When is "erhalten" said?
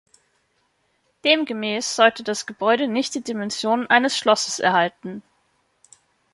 4.57-5.21